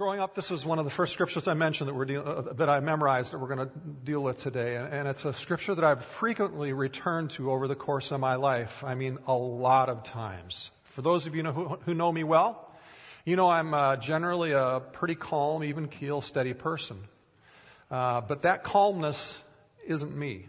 [0.00, 2.54] Growing up, this was one of the first scriptures I mentioned that, we're deal- uh,
[2.54, 4.76] that I memorized that we're going to deal with today.
[4.76, 8.36] And, and it's a scripture that I've frequently returned to over the course of my
[8.36, 8.82] life.
[8.82, 10.70] I mean, a lot of times.
[10.84, 12.72] For those of you know, who, who, know me well,
[13.26, 16.96] you know I'm uh, generally a pretty calm, even keel, steady person.
[17.90, 19.38] Uh, but that calmness
[19.86, 20.46] isn't me.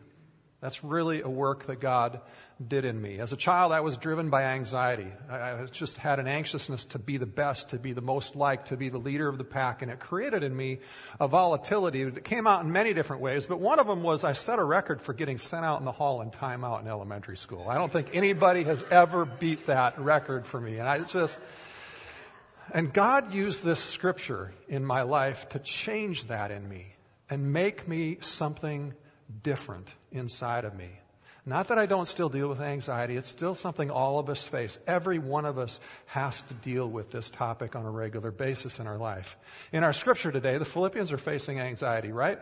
[0.61, 2.21] That's really a work that God
[2.65, 3.17] did in me.
[3.17, 5.07] As a child, I was driven by anxiety.
[5.27, 8.77] I just had an anxiousness to be the best, to be the most liked, to
[8.77, 10.77] be the leader of the pack, and it created in me
[11.20, 13.48] a volatility that came out in many different ways.
[13.48, 15.91] But one of them was I set a record for getting sent out in the
[15.91, 17.67] hall in timeout in elementary school.
[17.67, 20.77] I don't think anybody has ever beat that record for me.
[20.77, 21.41] And I just,
[22.71, 26.93] and God used this scripture in my life to change that in me
[27.32, 28.93] and make me something
[29.41, 31.01] different inside of me.
[31.43, 33.17] Not that I don't still deal with anxiety.
[33.17, 34.77] It's still something all of us face.
[34.85, 38.85] Every one of us has to deal with this topic on a regular basis in
[38.85, 39.37] our life.
[39.71, 42.37] In our scripture today, the Philippians are facing anxiety, right?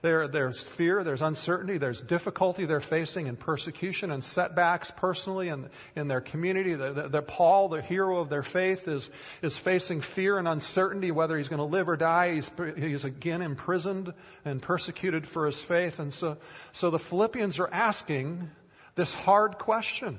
[0.00, 5.68] There, there's fear, there's uncertainty, there's difficulty they're facing in persecution and setbacks personally and
[5.94, 6.74] in their community.
[6.74, 9.10] The, the, the Paul, the hero of their faith, is,
[9.42, 12.36] is facing fear and uncertainty whether he's going to live or die.
[12.36, 14.14] He's, he's again imprisoned
[14.46, 15.98] and persecuted for his faith.
[15.98, 16.38] And so,
[16.72, 18.38] so the Philippians are asking
[18.98, 20.18] this hard question.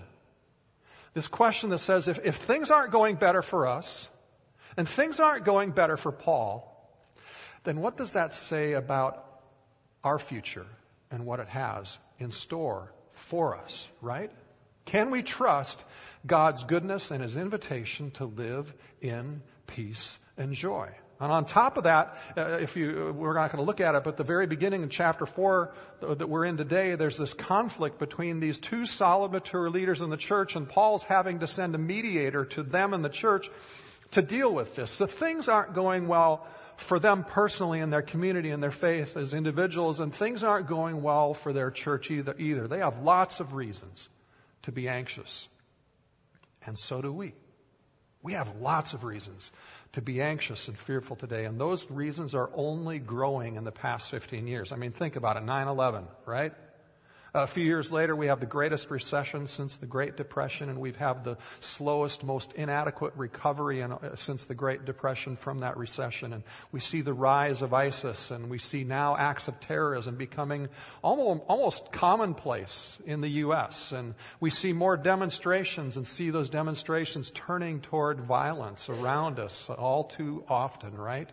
[1.13, 4.08] This question that says if, if things aren't going better for us,
[4.77, 6.66] and things aren't going better for Paul,
[7.66, 9.41] then what does that say about
[10.02, 10.66] our future
[11.11, 14.31] and what it has in store for us, right?
[14.86, 15.83] Can we trust
[16.25, 20.89] God's goodness and His invitation to live in peace and joy?
[21.21, 24.05] And on top of that, uh, if you, we're not going to look at it,
[24.05, 28.39] but the very beginning of chapter four that we're in today, there's this conflict between
[28.39, 32.45] these two solid, mature leaders in the church, and Paul's having to send a mediator
[32.45, 33.49] to them in the church
[34.11, 34.91] to deal with this.
[34.91, 36.47] So things aren't going well
[36.77, 41.01] for them personally in their community and their faith as individuals, and things aren't going
[41.01, 42.33] well for their church either.
[42.37, 44.07] Either they have lots of reasons
[44.61, 45.49] to be anxious,
[46.65, 47.33] and so do we.
[48.21, 49.51] We have lots of reasons
[49.94, 54.11] to be anxious and fearful today, and those reasons are only growing in the past
[54.11, 54.72] 15 years.
[54.72, 56.54] I mean, think about it 9 11, right?
[57.34, 60.95] A few years later, we have the greatest recession since the Great Depression, and we've
[60.95, 66.34] had the slowest, most inadequate recovery in, uh, since the Great Depression from that recession.
[66.34, 70.70] And we see the rise of ISIS, and we see now acts of terrorism becoming
[71.04, 73.92] almost, almost commonplace in the U.S.
[73.92, 80.06] And we see more demonstrations and see those demonstrations turning toward violence around us all
[80.06, 81.30] too often, right?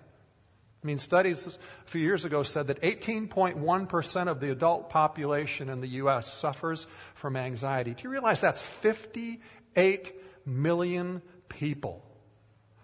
[0.86, 5.80] I mean, studies a few years ago said that 18.1% of the adult population in
[5.80, 6.32] the U.S.
[6.32, 6.86] suffers
[7.16, 7.92] from anxiety.
[7.92, 10.14] Do you realize that's 58
[10.46, 12.04] million people?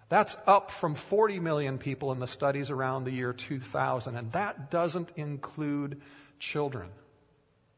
[0.08, 4.68] That's up from 40 million people in the studies around the year 2000, and that
[4.68, 6.02] doesn't include
[6.40, 6.88] children.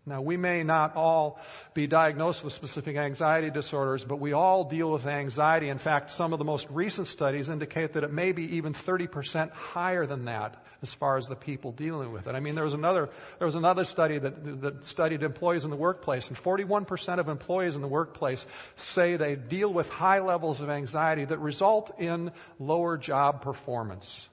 [0.07, 1.41] Now, we may not all
[1.73, 5.71] be diagnosed with specific anxiety disorders, but we all deal with anxiety.
[5.71, 9.51] In fact, some of the most recent studies indicate that it may be even 30%
[9.53, 12.35] higher than that as far as the people dealing with it.
[12.35, 15.77] I mean, there was another, there was another study that, that studied employees in the
[15.77, 18.45] workplace, and 41% of employees in the workplace
[18.77, 24.29] say they deal with high levels of anxiety that result in lower job performance.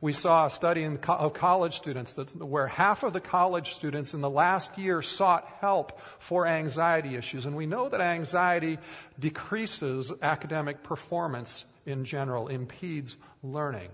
[0.00, 4.20] We saw a study of college students that, where half of the college students in
[4.20, 7.46] the last year sought help for anxiety issues.
[7.46, 8.78] And we know that anxiety
[9.18, 13.88] decreases academic performance in general, impedes learning.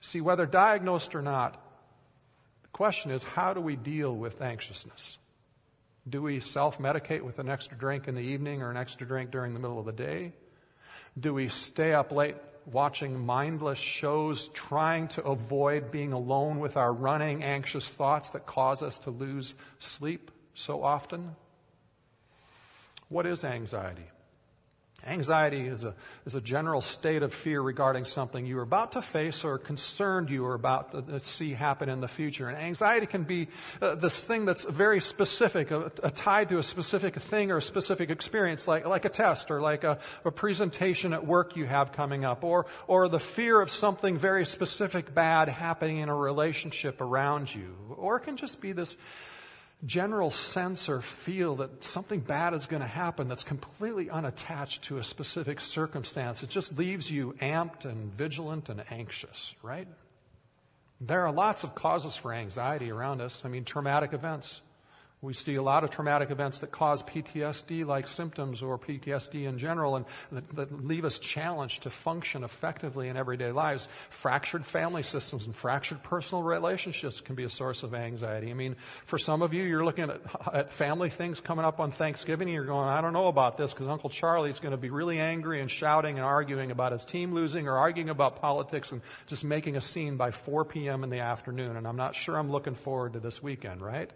[0.00, 1.60] See, whether diagnosed or not,
[2.62, 5.18] the question is how do we deal with anxiousness?
[6.08, 9.30] Do we self medicate with an extra drink in the evening or an extra drink
[9.30, 10.32] during the middle of the day?
[11.18, 16.92] Do we stay up late watching mindless shows, trying to avoid being alone with our
[16.92, 21.36] running, anxious thoughts that cause us to lose sleep so often?
[23.08, 24.06] What is anxiety?
[25.06, 29.02] Anxiety is a, is a general state of fear regarding something you are about to
[29.02, 32.48] face or concerned you are about to see happen in the future.
[32.48, 33.48] And anxiety can be
[33.82, 37.62] uh, this thing that's very specific, uh, uh, tied to a specific thing or a
[37.62, 41.92] specific experience, like, like a test or like a, a presentation at work you have
[41.92, 47.00] coming up, or, or the fear of something very specific bad happening in a relationship
[47.00, 47.74] around you.
[47.96, 48.96] Or it can just be this
[49.86, 54.98] general sense or feel that something bad is going to happen that's completely unattached to
[54.98, 56.42] a specific circumstance.
[56.42, 59.88] It just leaves you amped and vigilant and anxious, right?
[61.00, 63.42] There are lots of causes for anxiety around us.
[63.44, 64.62] I mean, traumatic events,
[65.24, 69.58] we see a lot of traumatic events that cause PTSD like symptoms or PTSD in
[69.58, 73.88] general and that, that, leave us challenged to function effectively in everyday lives.
[74.10, 78.50] Fractured family systems and fractured personal relationships can be a source of anxiety.
[78.50, 78.74] I mean,
[79.06, 80.20] for some of you, you're looking at,
[80.52, 83.72] at family things coming up on Thanksgiving and you're going, I don't know about this
[83.72, 87.32] because Uncle Charlie's going to be really angry and shouting and arguing about his team
[87.32, 91.02] losing or arguing about politics and just making a scene by 4 p.m.
[91.02, 91.76] in the afternoon.
[91.76, 94.10] And I'm not sure I'm looking forward to this weekend, right?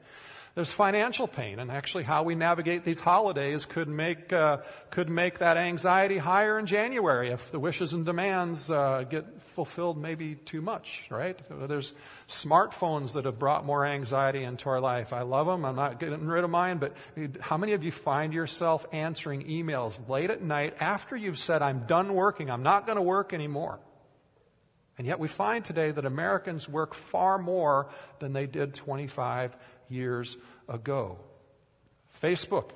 [0.59, 4.57] There's financial pain, and actually how we navigate these holidays could make uh,
[4.91, 10.03] could make that anxiety higher in January if the wishes and demands uh, get fulfilled
[10.03, 11.07] maybe too much.
[11.13, 11.39] Right?
[11.49, 11.93] There's
[12.27, 15.13] smartphones that have brought more anxiety into our life.
[15.13, 15.65] I love them.
[15.65, 16.97] I'm not getting rid of mine, but
[17.39, 21.87] how many of you find yourself answering emails late at night after you've said, "I'm
[21.87, 22.51] done working.
[22.51, 23.79] I'm not going to work anymore"?
[24.99, 27.89] And yet we find today that Americans work far more
[28.19, 29.57] than they did 25
[29.88, 30.37] years
[30.69, 31.19] ago.
[32.23, 32.70] Facebook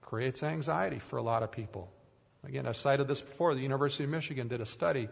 [0.00, 1.90] creates anxiety for a lot of people.
[2.46, 3.54] Again, I've cited this before.
[3.54, 5.08] The University of Michigan did a study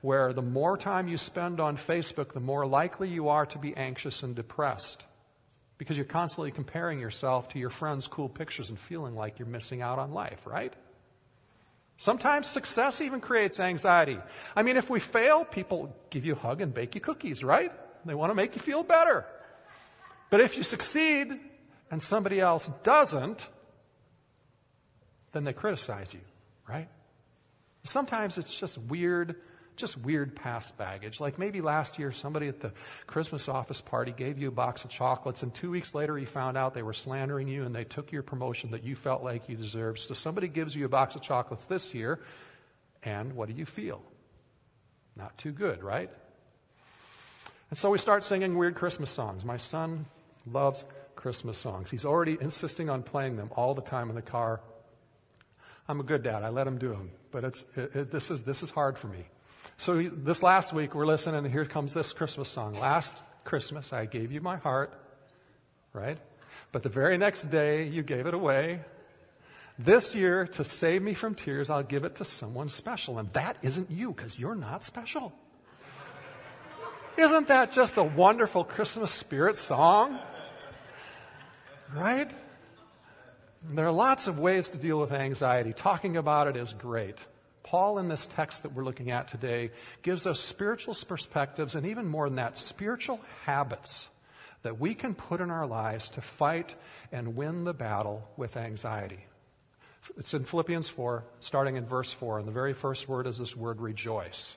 [0.00, 3.76] where the more time you spend on Facebook, the more likely you are to be
[3.76, 5.04] anxious and depressed.
[5.78, 9.80] Because you're constantly comparing yourself to your friends' cool pictures and feeling like you're missing
[9.80, 10.74] out on life, right?
[11.96, 14.18] Sometimes success even creates anxiety.
[14.56, 17.72] I mean, if we fail, people give you a hug and bake you cookies, right?
[18.04, 19.24] They want to make you feel better.
[20.32, 21.38] But if you succeed
[21.90, 23.46] and somebody else doesn't,
[25.32, 26.22] then they criticize you,
[26.66, 26.88] right?
[27.84, 29.36] Sometimes it's just weird,
[29.76, 31.20] just weird past baggage.
[31.20, 32.72] Like maybe last year somebody at the
[33.06, 36.56] Christmas office party gave you a box of chocolates and two weeks later you found
[36.56, 39.56] out they were slandering you and they took your promotion that you felt like you
[39.58, 39.98] deserved.
[39.98, 42.20] So somebody gives you a box of chocolates this year
[43.02, 44.02] and what do you feel?
[45.14, 46.08] Not too good, right?
[47.68, 49.44] And so we start singing weird Christmas songs.
[49.44, 50.06] My son
[50.46, 50.84] loves
[51.16, 51.90] Christmas songs.
[51.90, 54.60] He's already insisting on playing them all the time in the car.
[55.88, 56.42] I'm a good dad.
[56.42, 59.08] I let him do them, but it's it, it, this is this is hard for
[59.08, 59.24] me.
[59.78, 62.74] So he, this last week we're listening, and here comes this Christmas song.
[62.74, 64.92] Last Christmas I gave you my heart,
[65.92, 66.18] right?
[66.70, 68.80] But the very next day you gave it away.
[69.78, 73.56] This year, to save me from tears, I'll give it to someone special, and that
[73.62, 75.32] isn't you because you're not special.
[77.16, 80.18] Isn't that just a wonderful Christmas spirit song?
[81.94, 82.30] Right?
[83.70, 85.72] There are lots of ways to deal with anxiety.
[85.72, 87.18] Talking about it is great.
[87.62, 89.70] Paul, in this text that we're looking at today,
[90.02, 94.08] gives us spiritual perspectives and even more than that, spiritual habits
[94.62, 96.74] that we can put in our lives to fight
[97.12, 99.24] and win the battle with anxiety.
[100.16, 103.56] It's in Philippians 4, starting in verse 4, and the very first word is this
[103.56, 104.56] word rejoice.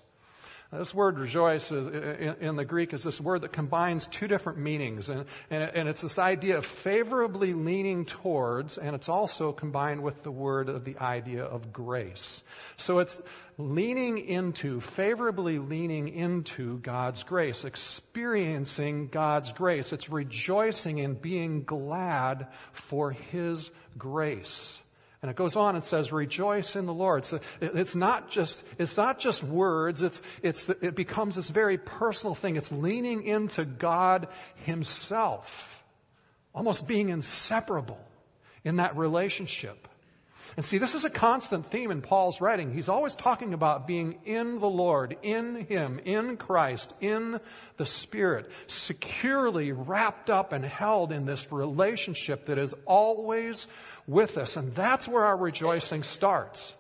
[0.72, 5.10] This word rejoice in the Greek is this word that combines two different meanings.
[5.10, 10.32] And, and it's this idea of favorably leaning towards, and it's also combined with the
[10.32, 12.44] word of the idea of grace.
[12.78, 13.22] So it's
[13.58, 19.94] leaning into, favorably leaning into God's grace, experiencing God's grace.
[19.94, 24.80] It's rejoicing and being glad for His grace.
[25.26, 27.26] And it goes on and says, rejoice in the Lord.
[27.26, 30.04] So it's not just, it's not just words.
[30.04, 32.58] It's, it's, it becomes this very personal thing.
[32.58, 34.28] It's leaning into God
[34.66, 35.84] Himself.
[36.54, 37.98] Almost being inseparable
[38.64, 39.88] in that relationship.
[40.58, 42.72] And see, this is a constant theme in Paul's writing.
[42.72, 47.40] He's always talking about being in the Lord, in Him, in Christ, in
[47.78, 53.68] the Spirit, securely wrapped up and held in this relationship that is always
[54.08, 54.56] with us.
[54.56, 56.74] And that's where our rejoicing starts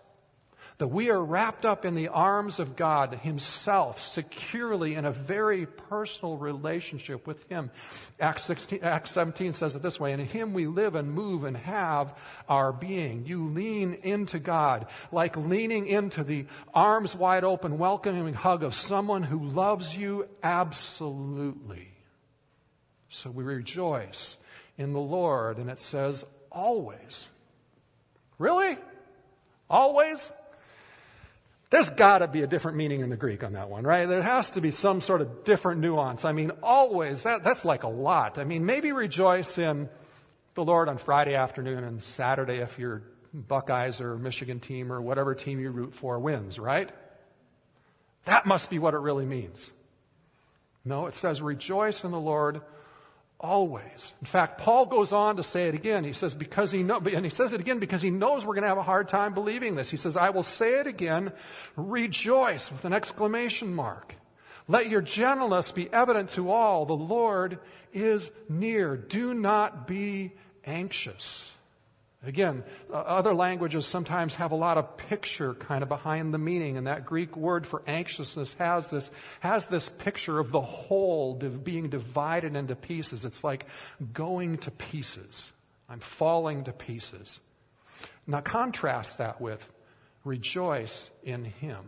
[0.77, 5.65] that we are wrapped up in the arms of God Himself, securely in a very
[5.65, 7.71] personal relationship with Him.
[8.19, 11.55] Acts, 16, Acts 17 says it this way, In Him we live and move and
[11.55, 12.13] have
[12.49, 13.25] our being.
[13.25, 19.23] You lean into God, like leaning into the arms wide open, welcoming hug of someone
[19.23, 21.89] who loves you absolutely.
[23.09, 24.35] So we rejoice
[24.77, 27.29] in the Lord, and it says always.
[28.39, 28.77] Really?
[29.69, 30.31] Always?
[31.69, 34.07] There's got to be a different meaning in the Greek on that one, right?
[34.07, 36.23] There has to be some sort of different nuance.
[36.23, 38.37] I mean, always, that, that's like a lot.
[38.37, 39.89] I mean, maybe rejoice in
[40.53, 45.35] the Lord on Friday afternoon and Saturday if your Buckeyes or Michigan team or whatever
[45.35, 46.89] team you root for wins, right?
[48.23, 49.69] That must be what it really means.
[50.85, 52.61] No, it says rejoice in the Lord
[53.39, 54.13] always.
[54.21, 56.03] In fact, Paul goes on to say it again.
[56.03, 58.63] He says because he know, and he says it again because he knows we're going
[58.63, 59.89] to have a hard time believing this.
[59.89, 61.31] He says, I will say it again,
[61.75, 64.15] rejoice with an exclamation mark.
[64.67, 66.85] Let your gentleness be evident to all.
[66.85, 67.59] The Lord
[67.93, 68.97] is near.
[68.97, 70.33] Do not be
[70.65, 71.54] anxious.
[72.25, 76.77] Again, uh, other languages sometimes have a lot of picture kind of behind the meaning,
[76.77, 81.89] and that Greek word for anxiousness has this, has this picture of the whole being
[81.89, 83.25] divided into pieces.
[83.25, 83.67] It's like
[84.13, 85.45] going to pieces.
[85.87, 87.39] I'm falling to pieces.
[88.25, 89.69] Now contrast that with
[90.23, 91.85] rejoice in Him.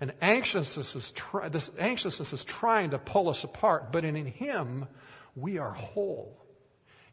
[0.00, 4.26] And anxiousness is try, this anxiousness is trying to pull us apart, but in, in
[4.26, 4.88] Him
[5.36, 6.36] we are whole.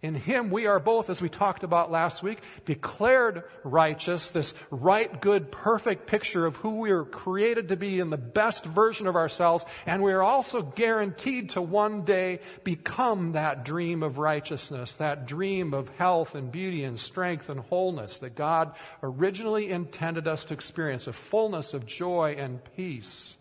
[0.01, 5.22] In Him we are both, as we talked about last week, declared righteous, this right,
[5.22, 9.18] good, perfect picture of who we are created to be in the best version of
[9.18, 15.27] ourselves, and we are also guaranteed to one day become that dream of righteousness, that
[15.27, 20.53] dream of health and beauty and strength and wholeness that God originally intended us to
[20.53, 23.38] experience, a fullness of joy and peace.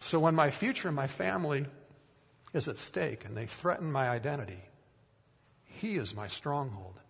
[0.00, 1.66] So when my future and my family
[2.54, 4.62] is at stake and they threaten my identity,
[5.80, 7.00] he is my stronghold.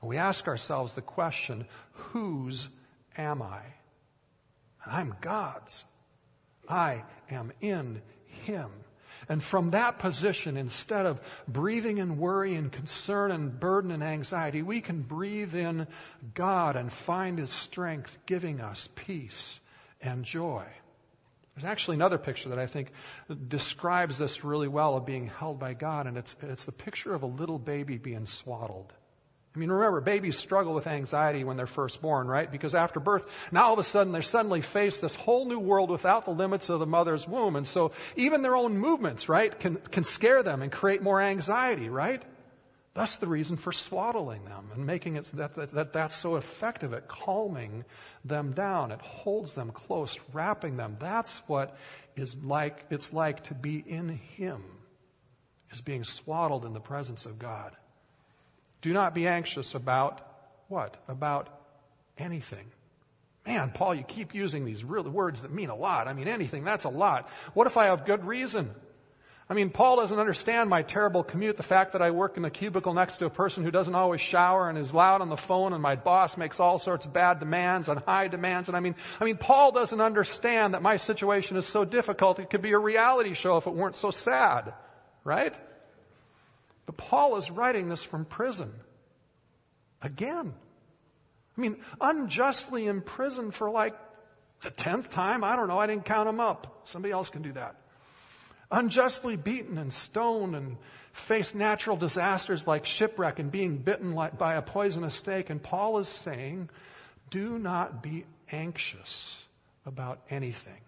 [0.00, 2.68] And we ask ourselves the question, whose
[3.16, 3.60] am I?
[4.84, 5.84] And I'm God's.
[6.68, 8.70] I am in Him.
[9.28, 14.62] And from that position, instead of breathing in worry and concern and burden and anxiety,
[14.62, 15.86] we can breathe in
[16.34, 19.60] God and find His strength giving us peace
[20.00, 20.66] and joy.
[21.54, 22.92] There's actually another picture that I think
[23.48, 27.22] describes this really well of being held by God, and it's, it's the picture of
[27.22, 28.92] a little baby being swaddled.
[29.54, 32.50] I mean, remember, babies struggle with anxiety when they're first born, right?
[32.50, 35.90] Because after birth, now all of a sudden they're suddenly faced this whole new world
[35.90, 37.56] without the limits of the mother's womb.
[37.56, 41.90] And so even their own movements, right, can, can scare them and create more anxiety,
[41.90, 42.22] right?
[42.94, 46.92] That's the reason for swaddling them and making it that, that, that that's so effective
[46.92, 47.84] at calming
[48.24, 48.92] them down.
[48.92, 50.98] It holds them close, wrapping them.
[51.00, 51.76] That's what
[52.16, 54.62] is like, it's like to be in Him,
[55.70, 57.72] is being swaddled in the presence of God.
[58.82, 60.20] Do not be anxious about
[60.68, 61.02] what?
[61.08, 61.48] About
[62.18, 62.66] anything.
[63.46, 66.08] Man, Paul, you keep using these real words that mean a lot.
[66.08, 67.28] I mean, anything, that's a lot.
[67.54, 68.70] What if I have good reason?
[69.52, 72.48] I mean, Paul doesn't understand my terrible commute, the fact that I work in the
[72.48, 75.74] cubicle next to a person who doesn't always shower and is loud on the phone
[75.74, 78.70] and my boss makes all sorts of bad demands and high demands.
[78.70, 82.48] And I mean, I mean, Paul doesn't understand that my situation is so difficult it
[82.48, 84.72] could be a reality show if it weren't so sad,
[85.22, 85.54] right?
[86.86, 88.72] But Paul is writing this from prison.
[90.00, 90.54] Again.
[91.58, 93.98] I mean, unjustly imprisoned for like
[94.62, 95.44] the tenth time.
[95.44, 95.78] I don't know.
[95.78, 96.84] I didn't count them up.
[96.84, 97.76] Somebody else can do that
[98.72, 100.78] unjustly beaten and stoned and
[101.12, 105.50] faced natural disasters like shipwreck and being bitten by a poisonous snake.
[105.50, 106.70] And Paul is saying,
[107.30, 109.44] do not be anxious
[109.86, 110.80] about anything.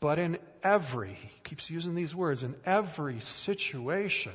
[0.00, 4.32] But in every, he keeps using these words, in every situation,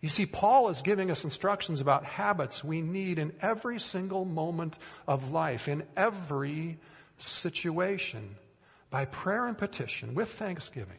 [0.00, 4.78] you see, Paul is giving us instructions about habits we need in every single moment
[5.08, 6.78] of life, in every
[7.18, 8.36] situation,
[8.90, 10.98] by prayer and petition, with thanksgiving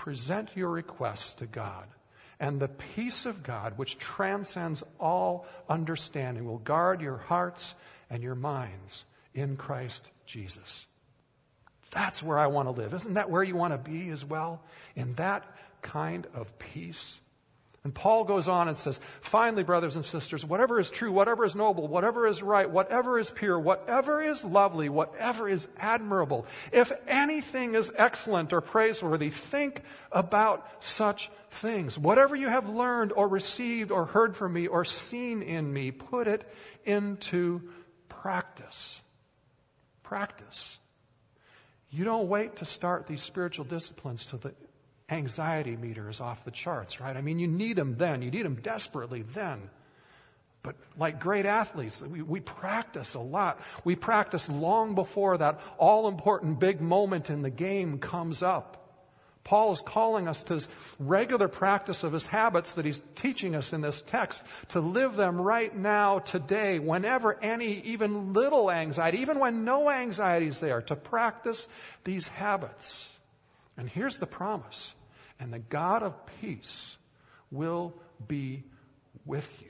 [0.00, 1.84] present your requests to God.
[2.38, 7.74] And the peace of God, which transcends all understanding, will guard your hearts
[8.08, 9.04] and your minds
[9.34, 10.86] in Christ Jesus.
[11.90, 12.94] That's where I want to live.
[12.94, 14.62] Isn't that where you want to be as well?
[14.96, 15.44] In that
[15.82, 17.20] kind of peace
[17.82, 21.56] and Paul goes on and says, finally, brothers and sisters, whatever is true, whatever is
[21.56, 27.74] noble, whatever is right, whatever is pure, whatever is lovely, whatever is admirable, if anything
[27.74, 29.82] is excellent or praiseworthy, think
[30.12, 31.98] about such things.
[31.98, 36.28] Whatever you have learned or received or heard from me or seen in me, put
[36.28, 36.46] it
[36.84, 37.62] into
[38.10, 39.00] practice.
[40.02, 40.78] Practice.
[41.88, 44.52] You don't wait to start these spiritual disciplines to the
[45.10, 47.16] anxiety meter is off the charts, right?
[47.16, 48.22] I mean, you need them then.
[48.22, 49.70] You need them desperately then.
[50.62, 53.60] But like great athletes, we, we practice a lot.
[53.84, 58.76] We practice long before that all important big moment in the game comes up.
[59.42, 63.72] Paul is calling us to this regular practice of his habits that he's teaching us
[63.72, 69.38] in this text to live them right now, today, whenever any, even little anxiety, even
[69.38, 71.66] when no anxiety is there, to practice
[72.04, 73.08] these habits.
[73.78, 74.94] And here's the promise.
[75.40, 76.98] And the God of peace
[77.50, 77.94] will
[78.28, 78.62] be
[79.24, 79.68] with you.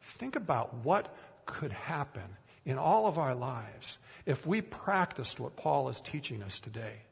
[0.00, 1.14] Think about what
[1.44, 2.22] could happen
[2.64, 7.02] in all of our lives if we practiced what Paul is teaching us today.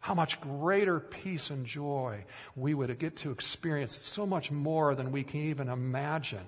[0.00, 2.24] How much greater peace and joy
[2.56, 6.46] we would get to experience so much more than we can even imagine.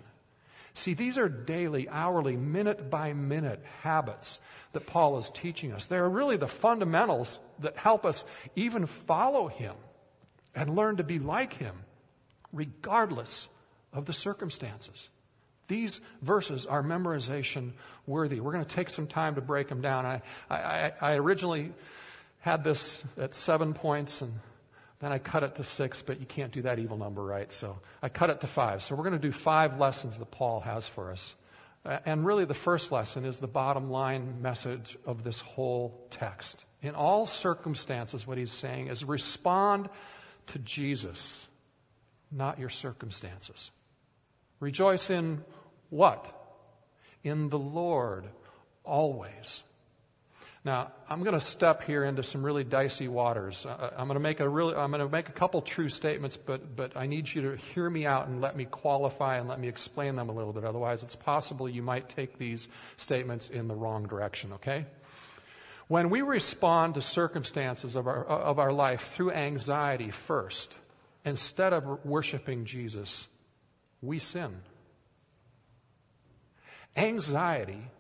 [0.75, 4.41] See, these are daily, hourly, minute by minute habits
[4.73, 5.87] that Paul is teaching us.
[5.87, 8.25] They are really the fundamentals that help us
[8.57, 9.75] even follow him
[10.55, 11.75] and learn to be like him,
[12.53, 13.49] regardless
[13.93, 15.09] of the circumstances.
[15.69, 17.73] These verses are memorization
[18.07, 18.41] worthy.
[18.41, 20.05] We're going to take some time to break them down.
[20.05, 21.73] I, I, I originally
[22.41, 24.33] had this at seven points and
[25.01, 27.53] then I cut it to six, but you can't do that evil number, right?
[27.53, 28.83] So I cut it to five.
[28.83, 31.35] So we're going to do five lessons that Paul has for us.
[31.85, 36.65] And really the first lesson is the bottom line message of this whole text.
[36.83, 39.89] In all circumstances, what he's saying is respond
[40.49, 41.49] to Jesus,
[42.31, 43.71] not your circumstances.
[44.61, 45.45] Rejoice in
[45.91, 46.27] what?
[47.25, 48.27] In the Lord
[48.85, 49.63] always.
[50.65, 53.67] Now, I'm going to step here into some really dicey waters.
[53.67, 56.77] I'm going to make a really, I'm going to make a couple true statements, but,
[56.77, 59.67] but I need you to hear me out and let me qualify and let me
[59.67, 60.65] explain them a little bit.
[60.65, 64.87] Otherwise, it's possible you might take these statements in the wrong direction, okay?
[65.93, 70.75] When we respond to circumstances of our, of our life through anxiety first,
[71.23, 73.29] instead of worshiping Jesus,
[74.01, 74.63] we sin.
[76.97, 77.91] Anxiety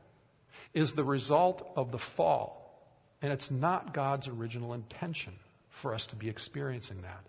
[0.72, 2.82] is the result of the fall.
[3.20, 5.34] And it's not God's original intention
[5.68, 7.26] for us to be experiencing that.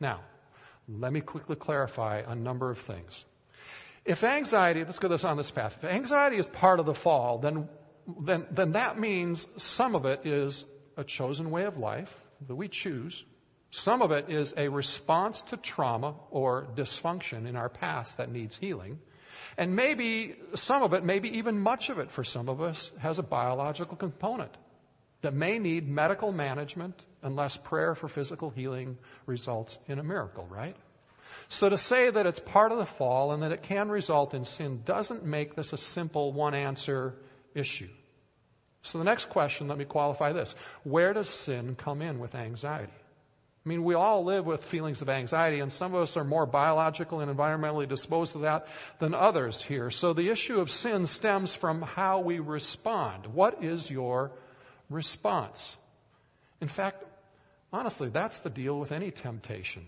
[0.00, 0.20] Now,
[0.88, 3.26] let me quickly clarify a number of things.
[4.06, 5.76] If anxiety, let's go this on this path.
[5.82, 7.68] If anxiety is part of the fall, then,
[8.06, 10.64] then, then that means some of it is
[10.96, 12.12] a chosen way of life
[12.46, 13.24] that we choose.
[13.70, 18.56] Some of it is a response to trauma or dysfunction in our past that needs
[18.56, 18.98] healing.
[19.56, 23.18] And maybe some of it, maybe even much of it for some of us, has
[23.18, 24.56] a biological component
[25.22, 30.76] that may need medical management unless prayer for physical healing results in a miracle, right?
[31.48, 34.44] So to say that it's part of the fall and that it can result in
[34.44, 37.14] sin doesn't make this a simple one answer
[37.54, 37.88] issue.
[38.82, 40.54] So the next question, let me qualify this.
[40.82, 42.92] Where does sin come in with anxiety?
[43.64, 46.46] I mean, we all live with feelings of anxiety, and some of us are more
[46.46, 48.66] biological and environmentally disposed to that
[48.98, 49.88] than others here.
[49.90, 53.26] So the issue of sin stems from how we respond.
[53.26, 54.32] What is your
[54.90, 55.76] response?
[56.60, 57.04] In fact,
[57.72, 59.86] honestly, that's the deal with any temptation,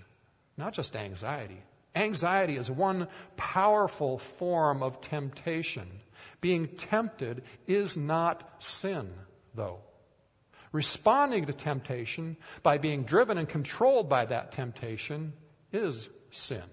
[0.57, 1.61] not just anxiety.
[1.97, 5.89] Anxiety is one powerful form of temptation.
[6.40, 9.11] Being tempted is not sin,
[9.55, 9.81] though.
[10.73, 15.33] Responding to temptation by being driven and controlled by that temptation
[15.73, 16.64] is sin.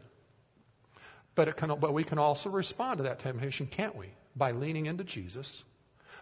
[1.36, 4.08] But, can, but we can also respond to that temptation, can't we?
[4.36, 5.64] By leaning into Jesus,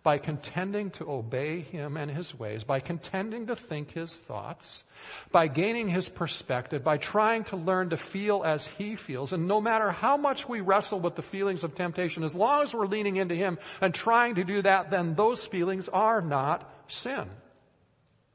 [0.04, 4.84] by contending to obey Him and His ways, by contending to think His thoughts,
[5.32, 9.34] by gaining His perspective, by trying to learn to feel as He feels.
[9.34, 12.74] And no matter how much we wrestle with the feelings of temptation, as long as
[12.74, 17.28] we're leaning into Him and trying to do that, then those feelings are not sin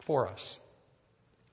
[0.01, 0.59] for us.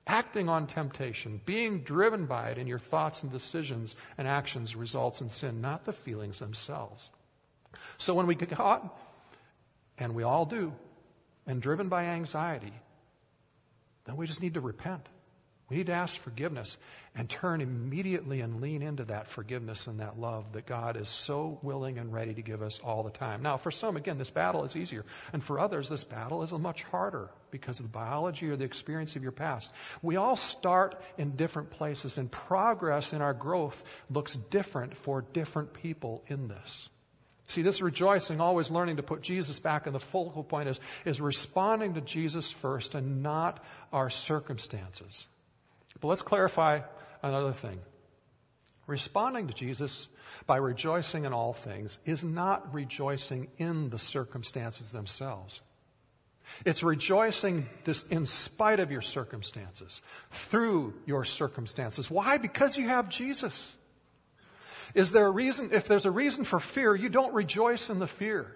[0.06, 5.20] Acting on temptation, being driven by it in your thoughts and decisions and actions results
[5.20, 7.10] in sin, not the feelings themselves.
[7.98, 8.98] So when we get caught,
[9.98, 10.72] and we all do,
[11.46, 12.72] and driven by anxiety,
[14.04, 15.08] then we just need to repent.
[15.68, 16.76] We need to ask forgiveness
[17.14, 21.58] and turn immediately and lean into that forgiveness and that love that God is so
[21.62, 23.40] willing and ready to give us all the time.
[23.40, 25.06] Now, for some, again, this battle is easier.
[25.32, 29.16] And for others, this battle is much harder because of the biology or the experience
[29.16, 29.72] of your past.
[30.02, 35.72] We all start in different places, and progress in our growth looks different for different
[35.72, 36.90] people in this.
[37.52, 41.20] See, this rejoicing, always learning to put Jesus back in the focal point is, is
[41.20, 43.62] responding to Jesus first and not
[43.92, 45.26] our circumstances.
[46.00, 46.80] But let's clarify
[47.22, 47.78] another thing.
[48.86, 50.08] Responding to Jesus
[50.46, 55.60] by rejoicing in all things is not rejoicing in the circumstances themselves.
[56.64, 57.66] It's rejoicing
[58.08, 62.10] in spite of your circumstances, through your circumstances.
[62.10, 62.38] Why?
[62.38, 63.76] Because you have Jesus.
[64.94, 68.06] Is there a reason, if there's a reason for fear, you don't rejoice in the
[68.06, 68.54] fear.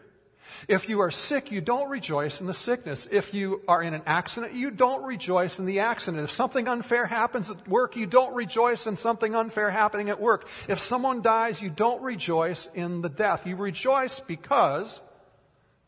[0.69, 3.07] If you are sick, you don't rejoice in the sickness.
[3.11, 6.23] If you are in an accident, you don't rejoice in the accident.
[6.23, 10.49] If something unfair happens at work, you don't rejoice in something unfair happening at work.
[10.69, 13.47] If someone dies, you don't rejoice in the death.
[13.47, 15.01] You rejoice because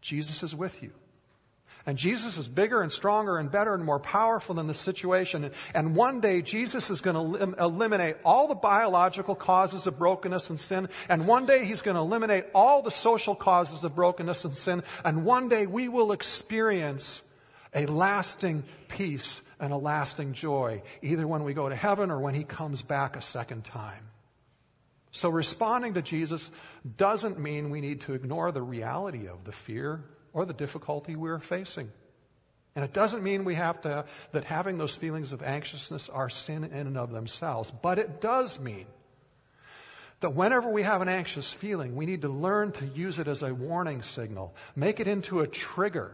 [0.00, 0.92] Jesus is with you.
[1.88, 5.50] And Jesus is bigger and stronger and better and more powerful than the situation.
[5.72, 10.50] And one day Jesus is going to elim- eliminate all the biological causes of brokenness
[10.50, 10.90] and sin.
[11.08, 14.82] And one day he's going to eliminate all the social causes of brokenness and sin.
[15.02, 17.22] And one day we will experience
[17.74, 22.34] a lasting peace and a lasting joy, either when we go to heaven or when
[22.34, 24.10] he comes back a second time.
[25.10, 26.50] So responding to Jesus
[26.98, 31.38] doesn't mean we need to ignore the reality of the fear or the difficulty we're
[31.38, 31.90] facing.
[32.74, 36.64] And it doesn't mean we have to, that having those feelings of anxiousness are sin
[36.64, 38.86] in and of themselves, but it does mean
[40.20, 43.42] that whenever we have an anxious feeling, we need to learn to use it as
[43.42, 46.12] a warning signal, make it into a trigger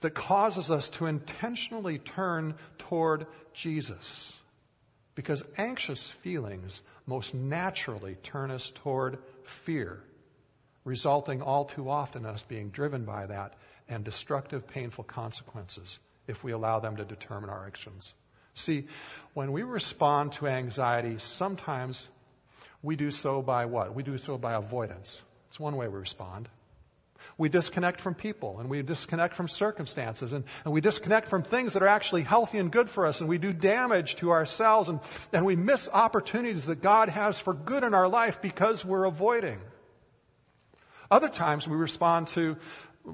[0.00, 4.36] that causes us to intentionally turn toward Jesus.
[5.14, 10.02] Because anxious feelings most naturally turn us toward fear
[10.86, 13.52] resulting all too often in us being driven by that
[13.88, 18.14] and destructive, painful consequences if we allow them to determine our actions.
[18.54, 18.86] See,
[19.34, 22.06] when we respond to anxiety, sometimes
[22.82, 23.94] we do so by what?
[23.94, 25.20] We do so by avoidance.
[25.48, 26.48] It's one way we respond.
[27.36, 31.72] We disconnect from people and we disconnect from circumstances and, and, we disconnect from things
[31.72, 35.00] that are actually healthy and good for us and we do damage to ourselves and,
[35.32, 39.58] and we miss opportunities that God has for good in our life because we're avoiding.
[41.10, 42.56] Other times we respond to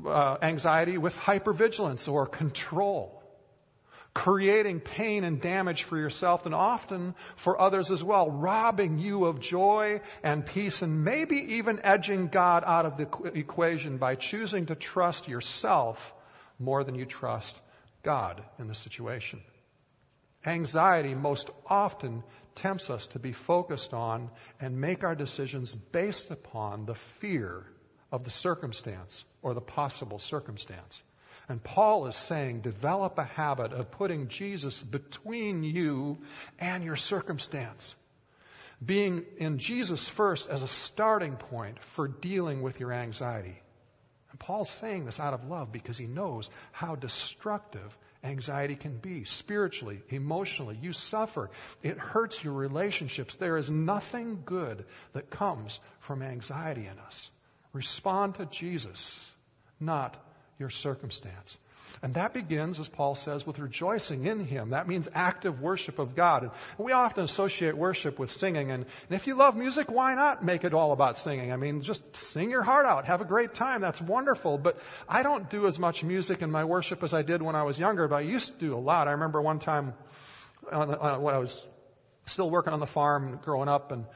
[0.07, 3.22] uh, anxiety with hypervigilance or control,
[4.14, 9.40] creating pain and damage for yourself and often for others as well, robbing you of
[9.40, 14.74] joy and peace and maybe even edging God out of the equation by choosing to
[14.74, 16.14] trust yourself
[16.59, 17.61] more than you trust
[18.02, 19.40] God in the situation.
[20.44, 22.24] Anxiety most often
[22.55, 27.66] tempts us to be focused on and make our decisions based upon the fear
[28.12, 31.03] of the circumstance or the possible circumstance.
[31.48, 36.18] And Paul is saying, develop a habit of putting Jesus between you
[36.61, 37.96] and your circumstance.
[38.85, 43.61] Being in Jesus first as a starting point for dealing with your anxiety.
[44.31, 49.25] And Paul's saying this out of love because he knows how destructive anxiety can be
[49.25, 50.79] spiritually, emotionally.
[50.81, 51.51] You suffer.
[51.83, 53.35] It hurts your relationships.
[53.35, 57.31] There is nothing good that comes from anxiety in us.
[57.73, 59.31] Respond to Jesus,
[59.81, 60.17] not
[60.59, 61.59] your circumstance.
[62.03, 64.71] And that begins, as Paul says, with rejoicing in Him.
[64.71, 66.43] That means active worship of God.
[66.43, 68.71] And we often associate worship with singing.
[68.71, 71.53] And, and, if you love music, why not make it all about singing?
[71.53, 73.05] I mean, just sing your heart out.
[73.05, 73.81] Have a great time.
[73.81, 74.59] That's wonderful.
[74.59, 77.63] But I don't do as much music in my worship as I did when I
[77.63, 79.07] was younger, but I used to do a lot.
[79.07, 79.95] I remember one time
[80.71, 81.65] on, on, when I was
[82.25, 84.07] still working on the farm growing up and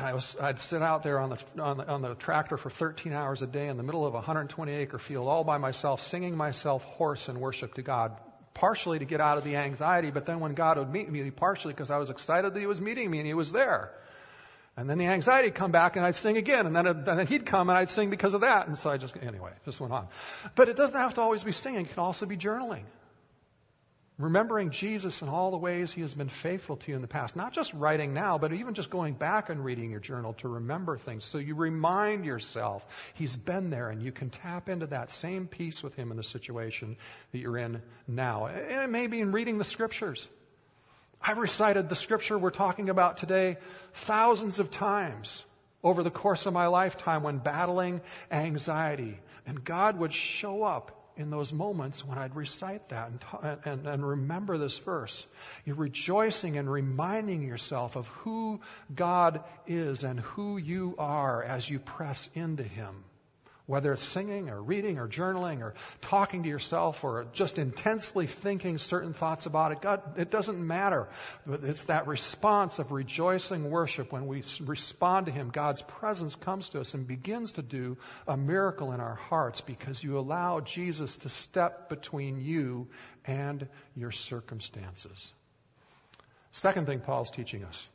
[0.00, 3.12] I was, I'd sit out there on the, on the, on the tractor for 13
[3.12, 6.36] hours a day in the middle of a 120 acre field all by myself, singing
[6.36, 8.20] myself hoarse in worship to God.
[8.54, 11.72] Partially to get out of the anxiety, but then when God would meet me, partially
[11.72, 13.92] because I was excited that He was meeting me and He was there.
[14.78, 16.64] And then the anxiety come back and I'd sing again.
[16.66, 18.68] And then, and then he'd come and I'd sing because of that.
[18.68, 20.06] And so I just, anyway, just went on.
[20.54, 21.80] But it doesn't have to always be singing.
[21.80, 22.84] It can also be journaling.
[24.18, 27.36] Remembering Jesus and all the ways he has been faithful to you in the past.
[27.36, 30.98] Not just writing now, but even just going back and reading your journal to remember
[30.98, 31.24] things.
[31.24, 35.84] So you remind yourself he's been there and you can tap into that same peace
[35.84, 36.96] with him in the situation
[37.30, 38.46] that you're in now.
[38.46, 40.28] And it may be in reading the scriptures.
[41.22, 43.58] I've recited the scripture we're talking about today
[43.92, 45.44] thousands of times
[45.84, 48.00] over the course of my lifetime when battling
[48.32, 49.20] anxiety.
[49.46, 53.10] And God would show up in those moments when I'd recite that
[53.42, 55.26] and, and, and remember this verse.
[55.66, 58.60] You're rejoicing and reminding yourself of who
[58.94, 63.04] God is and who you are as you press into Him
[63.68, 68.78] whether it's singing or reading or journaling or talking to yourself or just intensely thinking
[68.78, 71.06] certain thoughts about it, God, it doesn't matter.
[71.46, 75.50] But it's that response of rejoicing worship when we respond to Him.
[75.50, 80.02] God's presence comes to us and begins to do a miracle in our hearts because
[80.02, 82.88] you allow Jesus to step between you
[83.26, 85.34] and your circumstances.
[86.52, 87.90] Second thing Paul's teaching us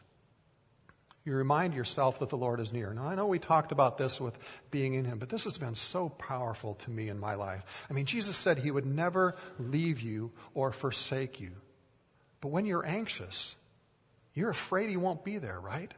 [1.26, 2.94] you remind yourself that the Lord is near.
[2.94, 4.38] Now, I know we talked about this with
[4.72, 7.64] being in Him, but this has been so powerful to me in my life.
[7.90, 11.52] I mean, Jesus said He would never leave you or forsake you.
[12.42, 13.56] But when you're anxious,
[14.34, 15.94] you're afraid He won't be there, right?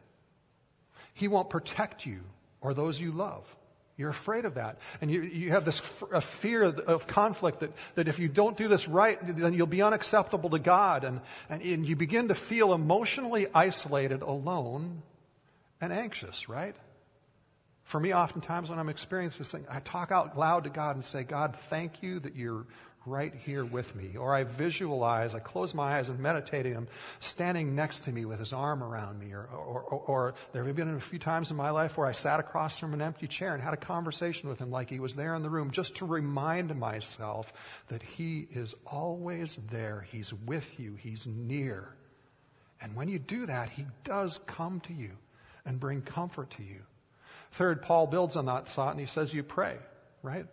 [1.15, 2.21] He won't protect you
[2.61, 3.43] or those you love.
[3.97, 4.77] You're afraid of that.
[4.99, 8.87] And you, you have this fear of conflict that, that if you don't do this
[8.87, 11.05] right, then you'll be unacceptable to God.
[11.05, 15.01] And, and, and you begin to feel emotionally isolated, alone,
[15.81, 16.75] and anxious, right?
[17.83, 21.05] For me, oftentimes when I'm experiencing this thing, I talk out loud to God and
[21.05, 22.65] say, God, thank you that you're
[23.05, 24.15] right here with me.
[24.17, 26.87] Or I visualize, I close my eyes and meditating him
[27.19, 29.33] standing next to me with his arm around me.
[29.33, 32.13] Or, or, or, or, there have been a few times in my life where I
[32.13, 35.15] sat across from an empty chair and had a conversation with him like he was
[35.15, 37.53] there in the room just to remind myself
[37.89, 40.07] that he is always there.
[40.11, 40.95] He's with you.
[40.95, 41.95] He's near.
[42.81, 45.11] And when you do that, he does come to you
[45.65, 46.81] and bring comfort to you.
[47.51, 49.77] Third, Paul builds on that thought and he says you pray,
[50.21, 50.45] right?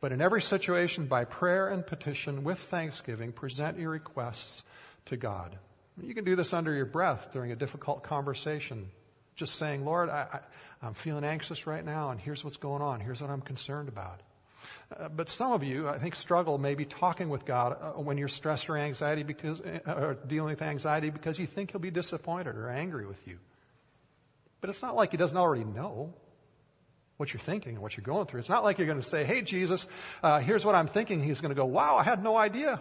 [0.00, 4.62] But in every situation, by prayer and petition with thanksgiving, present your requests
[5.06, 5.56] to God.
[6.02, 8.90] You can do this under your breath during a difficult conversation.
[9.36, 10.40] Just saying, Lord, I,
[10.82, 13.00] am feeling anxious right now, and here's what's going on.
[13.00, 14.20] Here's what I'm concerned about.
[14.94, 18.28] Uh, but some of you, I think, struggle maybe talking with God uh, when you're
[18.28, 22.56] stressed or anxiety because, uh, or dealing with anxiety because you think He'll be disappointed
[22.56, 23.38] or angry with you.
[24.64, 26.14] But it's not like He doesn't already know
[27.18, 28.40] what you're thinking and what you're going through.
[28.40, 29.86] It's not like you're going to say, hey, Jesus,
[30.22, 31.22] uh, here's what I'm thinking.
[31.22, 32.80] He's going to go, wow, I had no idea.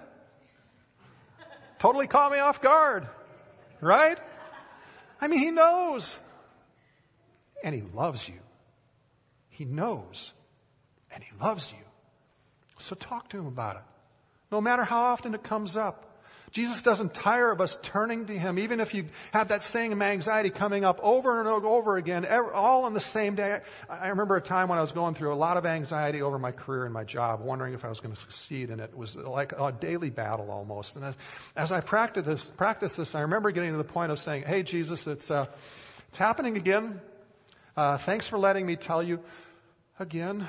[1.80, 3.06] totally caught me off guard.
[3.82, 4.18] Right?
[5.20, 6.18] I mean, he knows.
[7.66, 8.40] And he loves you.
[9.50, 10.32] He knows.
[11.12, 11.84] And he loves you.
[12.80, 13.84] So talk to him about it.
[14.54, 16.13] No matter how often it comes up.
[16.54, 20.52] Jesus doesn't tire of us turning to Him, even if you have that same anxiety
[20.52, 23.62] coming up over and over again, all on the same day.
[23.90, 26.52] I remember a time when I was going through a lot of anxiety over my
[26.52, 29.52] career and my job, wondering if I was going to succeed, and it was like
[29.54, 30.96] a daily battle almost.
[30.96, 31.16] And
[31.56, 34.62] as, I practiced this, practiced this, I remember getting to the point of saying, "Hey,
[34.62, 35.48] Jesus, it's uh,
[36.10, 37.02] it's happening again.
[37.76, 39.20] Uh, thanks for letting me tell you
[39.98, 40.48] again,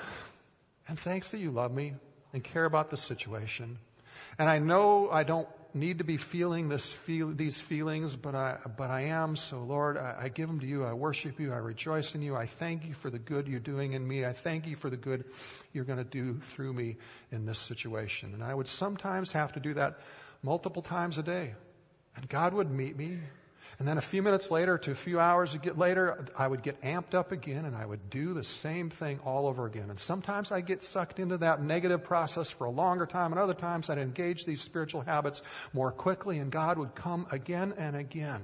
[0.87, 1.95] and thanks that you love me
[2.35, 3.79] and care about the situation."
[4.39, 8.59] And I know I don't need to be feeling this feel, these feelings, but I,
[8.77, 9.37] but I am.
[9.37, 10.85] So Lord, I, I give them to you.
[10.85, 11.53] I worship you.
[11.53, 12.37] I rejoice in you.
[12.37, 14.25] I thank you for the good you're doing in me.
[14.25, 15.25] I thank you for the good
[15.73, 16.97] you're going to do through me
[17.33, 18.35] in this situation.
[18.35, 19.99] And I would sometimes have to do that
[20.43, 21.55] multiple times a day.
[22.17, 23.19] And God would meet me
[23.79, 27.15] and then a few minutes later to a few hours later, I would get amped
[27.15, 29.91] up again and I would do the same thing all over again.
[29.91, 33.55] And sometimes I get sucked into that negative process for a longer time and other
[33.55, 38.43] times I'd engage these spiritual habits more quickly and God would come again and again.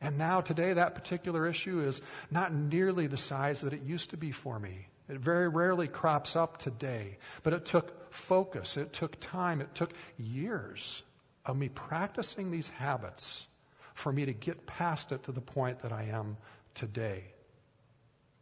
[0.00, 4.16] And now today that particular issue is not nearly the size that it used to
[4.16, 4.86] be for me.
[5.08, 8.76] It very rarely crops up today, but it took focus.
[8.76, 9.60] It took time.
[9.60, 11.02] It took years
[11.44, 13.46] of me practicing these habits
[14.00, 16.36] for me to get past it to the point that I am
[16.74, 17.24] today.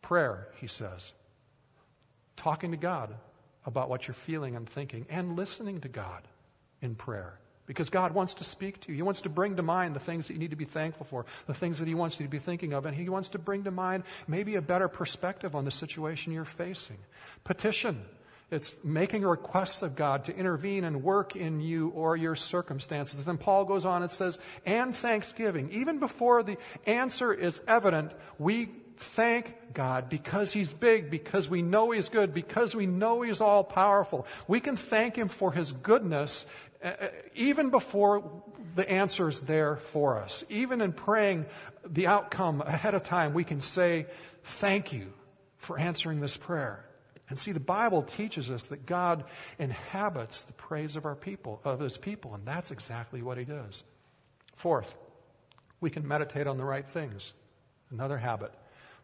[0.03, 1.13] Prayer, he says.
[2.37, 3.15] Talking to God
[3.67, 6.23] about what you're feeling and thinking and listening to God
[6.81, 7.39] in prayer.
[7.67, 8.95] Because God wants to speak to you.
[8.95, 11.27] He wants to bring to mind the things that you need to be thankful for,
[11.47, 13.65] the things that He wants you to be thinking of, and He wants to bring
[13.65, 16.97] to mind maybe a better perspective on the situation you're facing.
[17.45, 18.01] Petition.
[18.51, 23.23] It's making requests of God to intervene and work in you or your circumstances.
[23.25, 25.71] Then Paul goes on and says, and thanksgiving.
[25.73, 26.57] Even before the
[26.87, 32.75] answer is evident, we thank God because He's big, because we know He's good, because
[32.75, 34.27] we know He's all powerful.
[34.47, 36.47] We can thank Him for His goodness
[36.83, 38.43] uh, uh, even before
[38.77, 40.45] the answer is there for us.
[40.49, 41.47] Even in praying
[41.85, 44.07] the outcome ahead of time, we can say,
[44.43, 45.13] thank you
[45.57, 46.88] for answering this prayer.
[47.29, 49.25] And see, the Bible teaches us that God
[49.59, 53.83] inhabits the praise of our people, of his people, and that's exactly what he does.
[54.57, 54.95] Fourth,
[55.81, 57.33] we can meditate on the right things.
[57.91, 58.53] Another habit.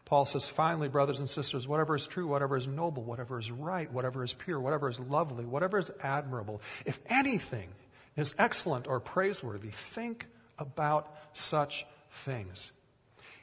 [0.05, 3.91] Paul says, finally, brothers and sisters, whatever is true, whatever is noble, whatever is right,
[3.91, 7.69] whatever is pure, whatever is lovely, whatever is admirable, if anything
[8.15, 10.27] is excellent or praiseworthy, think
[10.59, 12.71] about such things.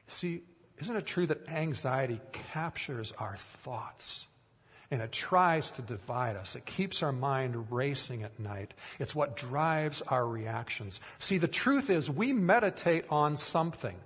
[0.06, 0.42] See,
[0.78, 2.20] isn't it true that anxiety
[2.52, 4.26] captures our thoughts?
[4.92, 6.54] And it tries to divide us.
[6.54, 8.74] It keeps our mind racing at night.
[8.98, 11.00] It's what drives our reactions.
[11.18, 13.96] See, the truth is we meditate on something.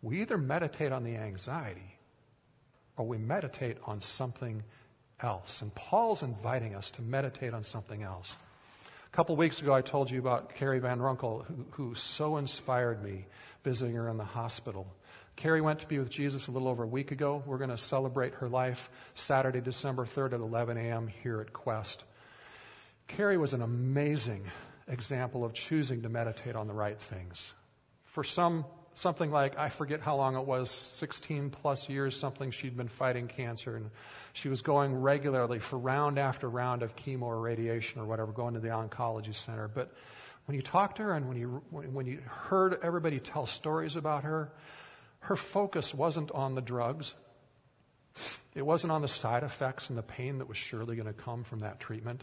[0.00, 1.98] We either meditate on the anxiety
[2.96, 4.62] or we meditate on something
[5.20, 5.60] else.
[5.60, 8.38] And Paul's inviting us to meditate on something else.
[9.12, 13.04] A couple weeks ago, I told you about Carrie Van Runkel, who, who so inspired
[13.04, 13.26] me
[13.62, 14.86] visiting her in the hospital.
[15.36, 17.42] Carrie went to be with Jesus a little over a week ago.
[17.44, 21.08] We're going to celebrate her life Saturday, December 3rd at 11 a.m.
[21.08, 22.04] here at Quest.
[23.08, 24.44] Carrie was an amazing
[24.88, 27.52] example of choosing to meditate on the right things.
[28.04, 32.76] For some something like, I forget how long it was, 16 plus years, something she'd
[32.76, 33.76] been fighting cancer.
[33.76, 33.90] And
[34.32, 38.54] she was going regularly for round after round of chemo or radiation or whatever, going
[38.54, 39.68] to the oncology center.
[39.68, 39.92] But
[40.46, 44.24] when you talked to her and when you, when you heard everybody tell stories about
[44.24, 44.52] her,
[45.24, 47.14] her focus wasn't on the drugs.
[48.54, 51.44] It wasn't on the side effects and the pain that was surely going to come
[51.44, 52.22] from that treatment.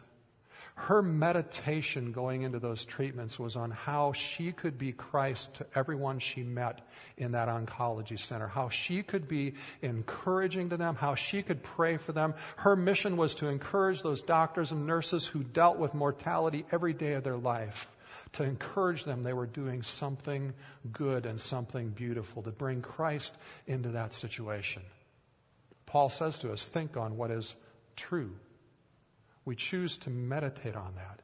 [0.76, 6.20] Her meditation going into those treatments was on how she could be Christ to everyone
[6.20, 6.88] she met
[7.18, 11.98] in that oncology center, how she could be encouraging to them, how she could pray
[11.98, 12.36] for them.
[12.58, 17.14] Her mission was to encourage those doctors and nurses who dealt with mortality every day
[17.14, 17.92] of their life
[18.34, 20.54] to encourage them they were doing something
[20.91, 23.36] good and something beautiful, to bring Christ
[23.67, 24.84] into that situation.
[25.86, 27.54] Paul says to us, think on what is
[27.95, 28.32] true.
[29.43, 31.21] We choose to meditate on that.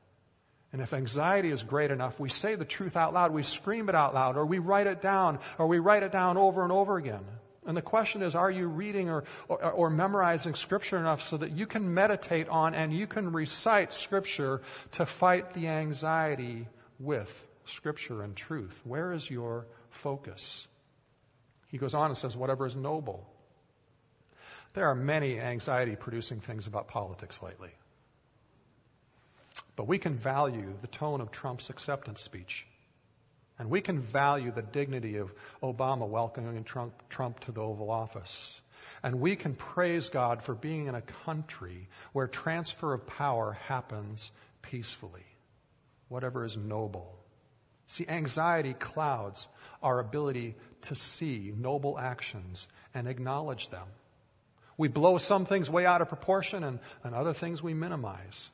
[0.74, 3.96] And if anxiety is great enough, we say the truth out loud, we scream it
[3.96, 6.98] out loud, or we write it down, or we write it down over and over
[6.98, 7.24] again.
[7.66, 11.52] And the question is, are you reading or, or, or, memorizing scripture enough so that
[11.52, 14.62] you can meditate on and you can recite scripture
[14.94, 16.68] to fight the anxiety
[17.00, 18.80] with scripture and truth?
[18.84, 20.68] Where is your focus?
[21.70, 23.30] He goes on and says, whatever is noble,
[24.74, 27.72] there are many anxiety producing things about politics lately.
[29.76, 32.66] But we can value the tone of Trump's acceptance speech.
[33.60, 35.34] And we can value the dignity of
[35.64, 38.62] Obama welcoming Trump, Trump, to the Oval Office.
[39.04, 44.32] And we can praise God for being in a country where transfer of power happens
[44.62, 45.26] peacefully,
[46.10, 47.18] whatever is noble.
[47.88, 49.48] See, anxiety clouds
[49.82, 53.88] our ability to see noble actions and acknowledge them.
[54.78, 58.50] We blow some things way out of proportion and, and other things we minimize.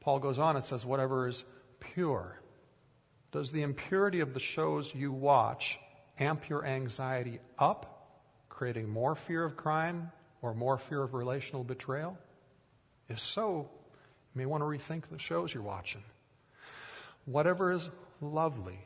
[0.00, 1.44] Paul goes on and says, whatever is
[1.80, 2.40] pure.
[3.30, 5.78] Does the impurity of the shows you watch
[6.18, 10.10] amp your anxiety up, creating more fear of crime
[10.42, 12.18] or more fear of relational betrayal?
[13.08, 13.70] If so,
[14.34, 16.02] you may want to rethink the shows you're watching.
[17.30, 17.90] Whatever is
[18.22, 18.78] lovely,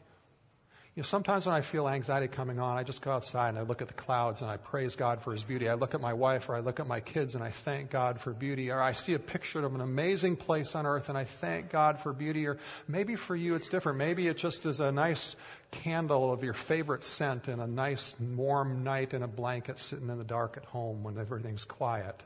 [0.96, 3.62] you know, sometimes when I feel anxiety coming on, I just go outside and I
[3.62, 5.66] look at the clouds and I praise God for His beauty.
[5.66, 8.20] I look at my wife or I look at my kids and I thank God
[8.20, 8.70] for beauty.
[8.70, 12.00] Or I see a picture of an amazing place on earth and I thank God
[12.00, 12.46] for beauty.
[12.46, 13.96] Or maybe for you it's different.
[13.96, 15.34] Maybe it just is a nice
[15.70, 20.18] candle of your favorite scent and a nice warm night in a blanket sitting in
[20.18, 22.22] the dark at home when everything's quiet.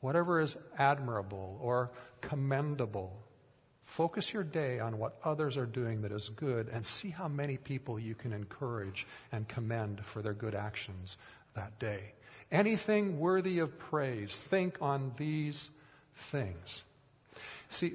[0.00, 3.12] Whatever is admirable or commendable
[3.96, 7.56] Focus your day on what others are doing that is good and see how many
[7.56, 11.16] people you can encourage and commend for their good actions
[11.54, 12.12] that day.
[12.52, 15.70] Anything worthy of praise, think on these
[16.14, 16.82] things.
[17.70, 17.94] See,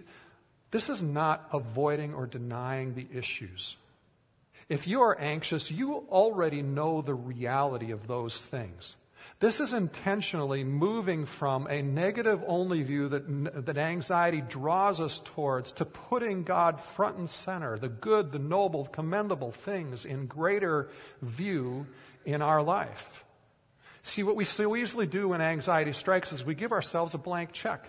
[0.71, 3.77] this is not avoiding or denying the issues.
[4.69, 8.95] If you are anxious, you already know the reality of those things.
[9.39, 15.71] This is intentionally moving from a negative only view that, that anxiety draws us towards
[15.73, 20.89] to putting God front and center, the good, the noble, commendable things in greater
[21.21, 21.87] view
[22.25, 23.25] in our life.
[24.03, 27.51] See, what we so easily do when anxiety strikes is we give ourselves a blank
[27.51, 27.87] check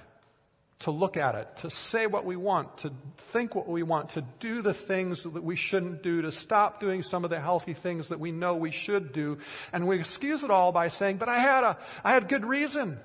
[0.82, 2.92] to look at it, to say what we want, to
[3.32, 7.02] think what we want, to do the things that we shouldn't do, to stop doing
[7.02, 9.38] some of the healthy things that we know we should do.
[9.72, 12.98] And we excuse it all by saying, but I had a, I had good reason.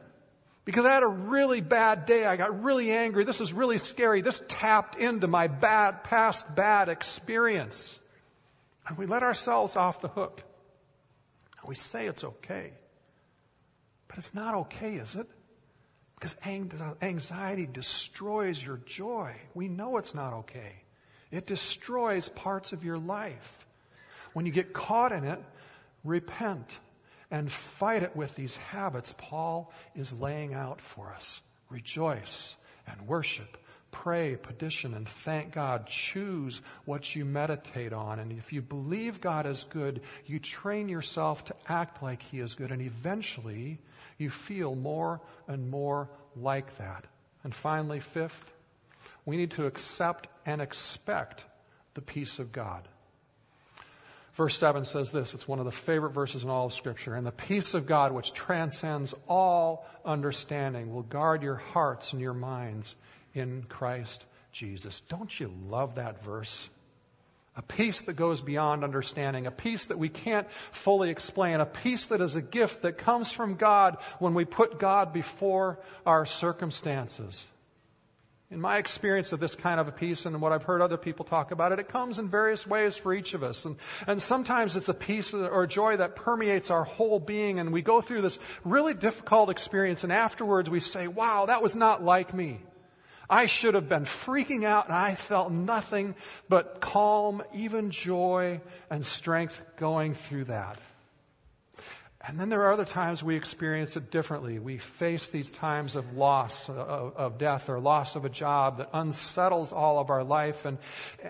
[0.65, 2.25] Because I had a really bad day.
[2.25, 3.23] I got really angry.
[3.23, 4.19] This is really scary.
[4.19, 7.97] This tapped into my bad, past bad experience.
[8.85, 10.41] And we let ourselves off the hook.
[11.61, 12.73] And we say it's okay.
[14.09, 15.29] But it's not okay, is it?
[16.19, 16.35] Because
[17.01, 19.35] anxiety destroys your joy.
[19.53, 20.83] We know it's not okay.
[21.31, 23.67] It destroys parts of your life.
[24.33, 25.43] When you get caught in it,
[26.03, 26.79] repent
[27.29, 31.41] and fight it with these habits Paul is laying out for us.
[31.69, 32.55] Rejoice
[32.87, 33.57] and worship.
[34.03, 35.87] Pray, petition, and thank God.
[35.87, 38.19] Choose what you meditate on.
[38.19, 42.53] And if you believe God is good, you train yourself to act like He is
[42.53, 42.71] good.
[42.71, 43.79] And eventually,
[44.19, 47.05] you feel more and more like that.
[47.43, 48.53] And finally, fifth,
[49.25, 51.45] we need to accept and expect
[51.95, 52.87] the peace of God.
[54.35, 57.15] Verse 7 says this, it's one of the favorite verses in all of Scripture.
[57.15, 62.35] And the peace of God, which transcends all understanding, will guard your hearts and your
[62.35, 62.95] minds
[63.37, 65.01] in Christ Jesus.
[65.01, 66.69] Don't you love that verse?
[67.55, 72.05] A peace that goes beyond understanding, a peace that we can't fully explain, a peace
[72.07, 77.47] that is a gift that comes from God when we put God before our circumstances.
[78.49, 81.25] In my experience of this kind of a peace and what I've heard other people
[81.25, 83.65] talk about it, it comes in various ways for each of us.
[83.65, 83.75] And,
[84.05, 88.01] and sometimes it's a peace or joy that permeates our whole being and we go
[88.01, 92.61] through this really difficult experience and afterwards we say, wow, that was not like me.
[93.29, 96.15] I should have been freaking out and I felt nothing
[96.47, 100.77] but calm, even joy and strength going through that.
[102.27, 104.59] And then there are other times we experience it differently.
[104.59, 108.79] We face these times of loss, uh, of, of, death, or loss of a job
[108.79, 110.65] that unsettles all of our life.
[110.65, 110.77] And,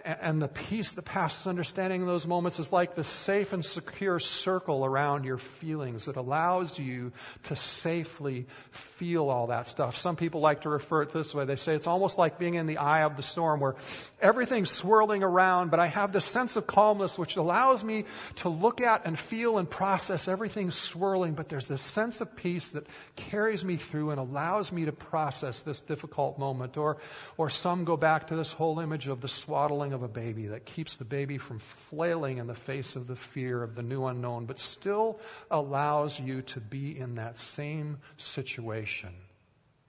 [0.03, 4.19] and the peace that passes understanding in those moments is like the safe and secure
[4.19, 7.11] circle around your feelings that allows you
[7.43, 9.97] to safely feel all that stuff.
[9.97, 11.45] Some people like to refer it this way.
[11.45, 13.75] They say it's almost like being in the eye of the storm where
[14.19, 18.05] everything's swirling around, but I have this sense of calmness which allows me
[18.37, 22.71] to look at and feel and process everything swirling, but there's this sense of peace
[22.71, 26.77] that carries me through and allows me to process this difficult moment.
[26.77, 26.97] Or,
[27.37, 30.65] or some go back to this whole image of the swaddling of a baby that
[30.65, 34.45] keeps the baby from flailing in the face of the fear of the new unknown,
[34.45, 35.19] but still
[35.51, 39.13] allows you to be in that same situation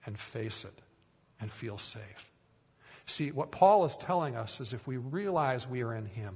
[0.05, 0.81] and face it
[1.39, 2.31] and feel safe.
[3.05, 6.35] See, what Paul is telling us is if we realize we are in Him,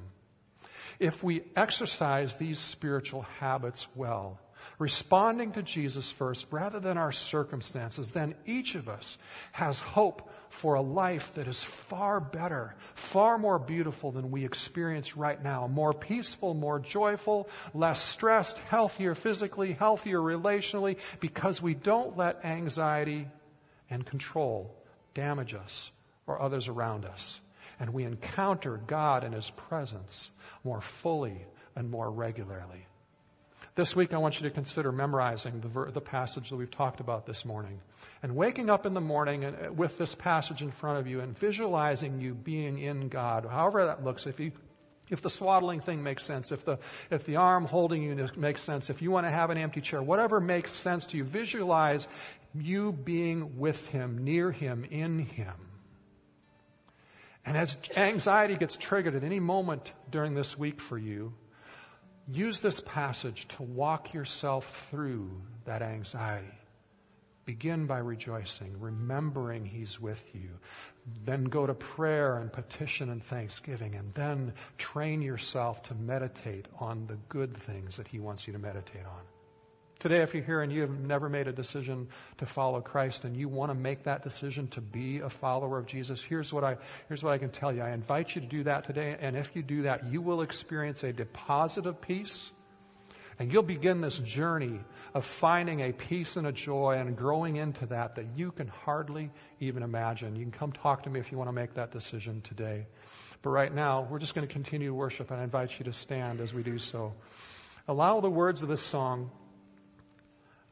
[0.99, 4.39] if we exercise these spiritual habits well,
[4.79, 9.17] responding to Jesus first rather than our circumstances, then each of us
[9.51, 15.17] has hope for a life that is far better, far more beautiful than we experience
[15.17, 15.67] right now.
[15.67, 23.27] More peaceful, more joyful, less stressed, healthier physically, healthier relationally, because we don't let anxiety
[23.89, 24.75] and control
[25.13, 25.91] damage us
[26.27, 27.39] or others around us.
[27.79, 30.29] And we encounter God and His presence
[30.63, 31.45] more fully
[31.75, 32.87] and more regularly.
[33.75, 36.99] This week, I want you to consider memorizing the, ver- the passage that we've talked
[36.99, 37.81] about this morning.
[38.21, 41.21] And waking up in the morning and, uh, with this passage in front of you
[41.21, 44.27] and visualizing you being in God, however that looks.
[44.27, 44.51] If you
[45.09, 46.79] if the swaddling thing makes sense, if the,
[47.11, 50.01] if the arm holding you makes sense, if you want to have an empty chair,
[50.01, 52.07] whatever makes sense to you, visualize
[52.55, 55.53] you being with Him, near Him, in Him.
[57.45, 61.33] And as anxiety gets triggered at any moment during this week for you,
[62.31, 65.29] Use this passage to walk yourself through
[65.65, 66.47] that anxiety.
[67.45, 70.49] Begin by rejoicing, remembering He's with you.
[71.25, 77.07] Then go to prayer and petition and thanksgiving, and then train yourself to meditate on
[77.07, 79.32] the good things that He wants you to meditate on.
[80.03, 83.37] Today, if you're here and you have never made a decision to follow Christ and
[83.37, 86.75] you want to make that decision to be a follower of Jesus, here's what I,
[87.07, 87.81] here's what I can tell you.
[87.81, 89.15] I invite you to do that today.
[89.17, 92.51] And if you do that, you will experience a deposit of peace
[93.39, 94.81] and you'll begin this journey
[95.13, 99.31] of finding a peace and a joy and growing into that that you can hardly
[99.61, 100.35] even imagine.
[100.35, 102.87] You can come talk to me if you want to make that decision today.
[103.41, 105.93] But right now, we're just going to continue to worship and I invite you to
[105.93, 107.13] stand as we do so.
[107.87, 109.31] Allow the words of this song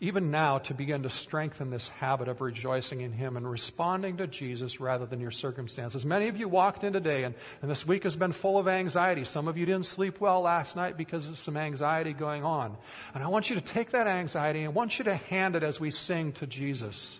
[0.01, 4.25] even now to begin to strengthen this habit of rejoicing in Him and responding to
[4.25, 6.03] Jesus rather than your circumstances.
[6.03, 9.25] Many of you walked in today and, and this week has been full of anxiety.
[9.25, 12.75] Some of you didn't sleep well last night because of some anxiety going on.
[13.13, 15.61] And I want you to take that anxiety and I want you to hand it
[15.61, 17.19] as we sing to Jesus.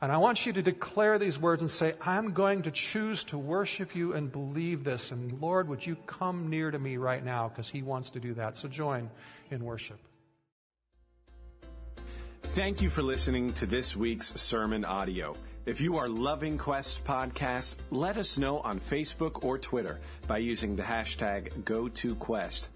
[0.00, 3.36] And I want you to declare these words and say, I'm going to choose to
[3.36, 5.10] worship you and believe this.
[5.10, 8.32] And Lord, would you come near to me right now because He wants to do
[8.34, 8.56] that.
[8.56, 9.10] So join
[9.50, 9.98] in worship.
[12.50, 15.36] Thank you for listening to this week's sermon audio.
[15.66, 20.74] If you are loving Quest podcast, let us know on Facebook or Twitter by using
[20.74, 22.68] the hashtag GoToQuest.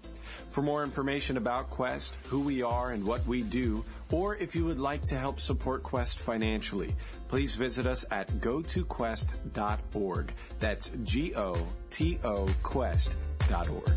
[0.49, 4.65] For more information about Quest, who we are and what we do, or if you
[4.65, 6.95] would like to help support Quest financially,
[7.27, 10.33] please visit us at gotoquest.org.
[10.59, 13.91] That's G-O-T-O Quest.org.